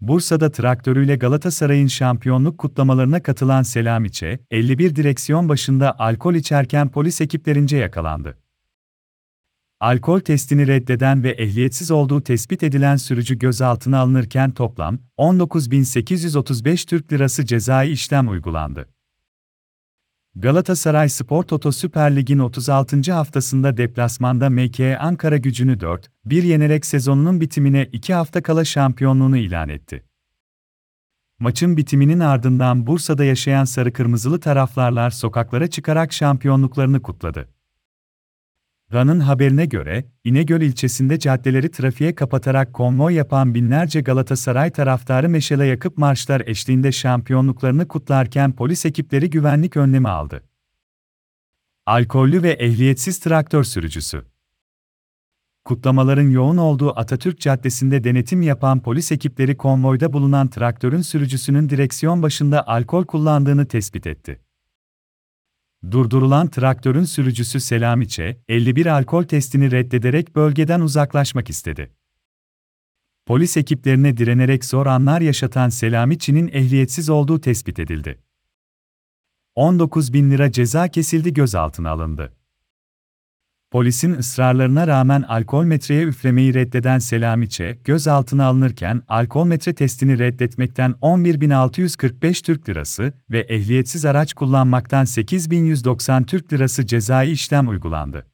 Bursa'da 0.00 0.50
traktörüyle 0.50 1.16
Galatasaray'ın 1.16 1.86
şampiyonluk 1.86 2.58
kutlamalarına 2.58 3.22
katılan 3.22 3.62
Selamiçe, 3.62 4.38
51 4.50 4.96
direksiyon 4.96 5.48
başında 5.48 5.98
alkol 5.98 6.34
içerken 6.34 6.88
polis 6.88 7.20
ekiplerince 7.20 7.76
yakalandı. 7.76 8.38
Alkol 9.80 10.20
testini 10.20 10.66
reddeden 10.66 11.22
ve 11.22 11.30
ehliyetsiz 11.30 11.90
olduğu 11.90 12.20
tespit 12.20 12.62
edilen 12.62 12.96
sürücü 12.96 13.38
gözaltına 13.38 13.98
alınırken 13.98 14.50
toplam 14.50 14.98
19.835 15.18 16.86
Türk 16.88 17.12
Lirası 17.12 17.46
cezai 17.46 17.90
işlem 17.90 18.28
uygulandı. 18.28 18.88
Galatasaray 20.40 21.08
Spor 21.08 21.42
Toto 21.42 21.72
Süper 21.72 22.16
Lig'in 22.16 22.38
36. 22.38 23.12
haftasında 23.12 23.76
deplasmanda 23.76 24.50
MK 24.50 24.80
Ankara 25.00 25.36
gücünü 25.36 25.72
4-1 25.72 26.08
yenerek 26.46 26.86
sezonunun 26.86 27.40
bitimine 27.40 27.88
2 27.92 28.14
hafta 28.14 28.42
kala 28.42 28.64
şampiyonluğunu 28.64 29.36
ilan 29.36 29.68
etti. 29.68 30.04
Maçın 31.38 31.76
bitiminin 31.76 32.20
ardından 32.20 32.86
Bursa'da 32.86 33.24
yaşayan 33.24 33.64
sarı 33.64 33.92
kırmızılı 33.92 34.40
taraflarlar 34.40 35.10
sokaklara 35.10 35.66
çıkarak 35.66 36.12
şampiyonluklarını 36.12 37.02
kutladı. 37.02 37.48
RAN'ın 38.92 39.20
haberine 39.20 39.66
göre, 39.66 40.04
İnegöl 40.24 40.60
ilçesinde 40.60 41.18
caddeleri 41.18 41.70
trafiğe 41.70 42.14
kapatarak 42.14 42.72
konvoy 42.72 43.14
yapan 43.14 43.54
binlerce 43.54 44.00
Galatasaray 44.00 44.70
taraftarı 44.70 45.28
meşale 45.28 45.66
yakıp 45.66 45.98
marşlar 45.98 46.42
eşliğinde 46.46 46.92
şampiyonluklarını 46.92 47.88
kutlarken 47.88 48.52
polis 48.52 48.86
ekipleri 48.86 49.30
güvenlik 49.30 49.76
önlemi 49.76 50.08
aldı. 50.08 50.44
Alkollü 51.86 52.42
ve 52.42 52.50
ehliyetsiz 52.50 53.20
traktör 53.20 53.64
sürücüsü 53.64 54.24
Kutlamaların 55.64 56.30
yoğun 56.30 56.56
olduğu 56.56 56.98
Atatürk 56.98 57.40
Caddesi'nde 57.40 58.04
denetim 58.04 58.42
yapan 58.42 58.82
polis 58.82 59.12
ekipleri 59.12 59.56
konvoyda 59.56 60.12
bulunan 60.12 60.48
traktörün 60.48 61.02
sürücüsünün 61.02 61.68
direksiyon 61.68 62.22
başında 62.22 62.68
alkol 62.68 63.04
kullandığını 63.04 63.66
tespit 63.66 64.06
etti. 64.06 64.47
Durdurulan 65.90 66.48
traktörün 66.48 67.04
sürücüsü 67.04 67.60
Selamiçe, 67.60 68.40
51 68.48 68.86
alkol 68.86 69.24
testini 69.24 69.70
reddederek 69.70 70.36
bölgeden 70.36 70.80
uzaklaşmak 70.80 71.50
istedi. 71.50 71.92
Polis 73.26 73.56
ekiplerine 73.56 74.16
direnerek 74.16 74.64
zor 74.64 74.86
anlar 74.86 75.20
yaşatan 75.20 75.68
Selamiçi'nin 75.68 76.48
ehliyetsiz 76.52 77.10
olduğu 77.10 77.40
tespit 77.40 77.78
edildi. 77.78 78.22
19 79.54 80.12
bin 80.12 80.30
lira 80.30 80.52
ceza 80.52 80.88
kesildi 80.88 81.34
gözaltına 81.34 81.90
alındı. 81.90 82.37
Polisin 83.70 84.12
ısrarlarına 84.12 84.86
rağmen 84.86 85.22
alkol 85.22 85.64
metreye 85.64 86.04
üflemeyi 86.04 86.54
reddeden 86.54 86.98
Selamiçe, 86.98 87.78
gözaltına 87.84 88.46
alınırken 88.46 89.02
alkol 89.08 89.46
metre 89.46 89.74
testini 89.74 90.18
reddetmekten 90.18 90.90
11.645 91.02 92.44
Türk 92.44 92.68
Lirası 92.68 93.12
ve 93.30 93.40
ehliyetsiz 93.40 94.04
araç 94.04 94.34
kullanmaktan 94.34 95.04
8.190 95.04 96.26
Türk 96.26 96.52
Lirası 96.52 96.86
cezai 96.86 97.30
işlem 97.30 97.68
uygulandı. 97.68 98.26